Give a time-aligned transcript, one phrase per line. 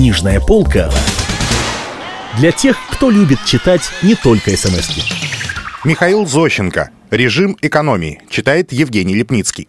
[0.00, 0.90] Книжная полка
[2.38, 5.02] для тех, кто любит читать не только смс -ки.
[5.84, 6.88] Михаил Зощенко.
[7.10, 8.22] Режим экономии.
[8.30, 9.68] Читает Евгений Лепницкий.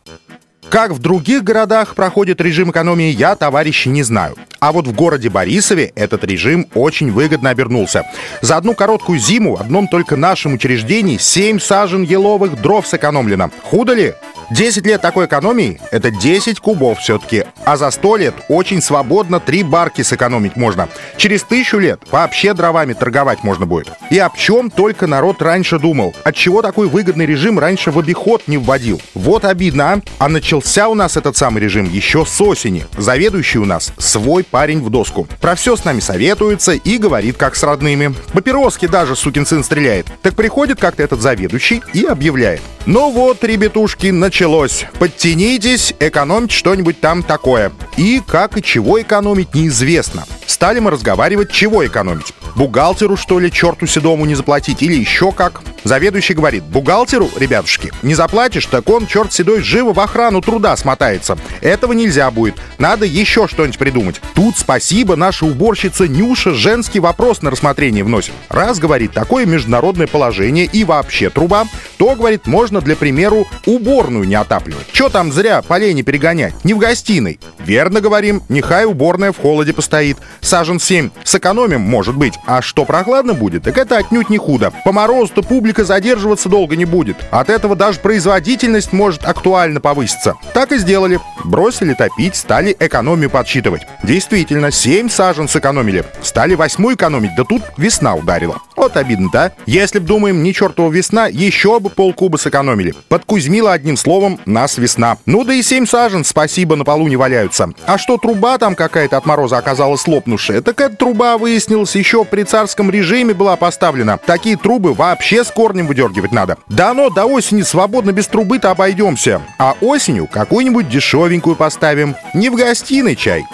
[0.69, 4.37] Как в других городах проходит режим экономии, я, товарищи, не знаю.
[4.61, 8.05] А вот в городе Борисове этот режим очень выгодно обернулся.
[8.41, 13.51] За одну короткую зиму в одном только нашем учреждении 7 сажен еловых дров сэкономлено.
[13.63, 14.13] Худо ли?
[14.51, 17.45] 10 лет такой экономии— это 10 кубов все-таки.
[17.63, 20.89] А за 100 лет очень свободно 3 барки сэкономить можно.
[21.15, 23.93] Через тысячу лет вообще дровами торговать можно будет.
[24.09, 26.13] И об чем только народ раньше думал.
[26.25, 29.01] От чего такой выгодный режим раньше в обиход не вводил.
[29.13, 30.01] Вот обидно, а?
[30.17, 32.85] А начался у нас этот самый режим еще с осени.
[32.97, 35.29] Заведующий у нас свой парень в доску.
[35.39, 38.13] Про все с нами советуется и говорит, как с родными.
[38.33, 40.07] Папироски даже сукин сын стреляет.
[40.21, 42.61] Так приходит как-то этот заведующий и объявляет.
[42.87, 44.85] Ну вот, ребятушки, началось.
[44.97, 47.71] Подтянитесь, экономьте что-нибудь там такое.
[47.95, 50.25] И как и чего экономить, неизвестно.
[50.47, 52.33] Стали мы разговаривать, чего экономить.
[52.55, 55.61] Бухгалтеру, что ли, черту седому не заплатить или еще как?
[55.83, 61.37] Заведующий говорит, бухгалтеру, ребятушки, не заплатишь, так он, черт седой, живо в охрану труда смотается.
[61.61, 62.55] Этого нельзя будет.
[62.81, 64.19] Надо еще что-нибудь придумать.
[64.33, 68.33] Тут спасибо, наша уборщица Нюша женский вопрос на рассмотрение вносит.
[68.49, 71.65] Раз, говорит, такое международное положение и вообще труба,
[71.97, 74.91] то, говорит, можно, для примеру, уборную не отапливать.
[74.91, 76.55] Че там зря полей не перегонять?
[76.65, 77.39] Не в гостиной.
[77.59, 80.17] Верно говорим, нехай уборная в холоде постоит.
[80.39, 81.11] Сажен 7.
[81.23, 82.33] Сэкономим, может быть.
[82.47, 84.73] А что прохладно будет, так это отнюдь не худо.
[84.83, 87.17] По морозу-то публика задерживаться долго не будет.
[87.29, 90.33] От этого даже производительность может актуально повыситься.
[90.55, 91.19] Так и сделали.
[91.43, 93.87] Бросили топить, стали экономию подсчитывать.
[94.03, 96.03] Действительно, 7 сажен сэкономили.
[96.21, 98.57] Стали восьмую экономить, да тут весна ударила.
[98.81, 99.51] Вот обидно, да?
[99.67, 102.95] Если б, думаем, не чертова весна, еще бы полкуба сэкономили.
[103.09, 105.19] Подкузмила одним словом нас весна.
[105.27, 107.69] Ну да и 7 сажен, спасибо, на полу не валяются.
[107.85, 112.41] А что труба там какая-то от мороза оказалась лопнувшая, так эта труба, выяснилось, еще при
[112.41, 114.17] царском режиме была поставлена.
[114.17, 116.57] Такие трубы вообще с корнем выдергивать надо.
[116.67, 119.43] Да но до осени свободно без трубы-то обойдемся.
[119.59, 122.15] А осенью какую-нибудь дешевенькую поставим.
[122.33, 123.45] Не в гостиной чай.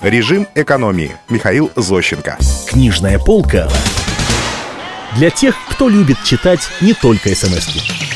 [0.00, 1.16] Режим экономии.
[1.28, 2.38] Михаил Зощенко.
[2.66, 3.68] Книжная полка
[5.16, 8.09] для тех, кто любит читать не только смс -ки.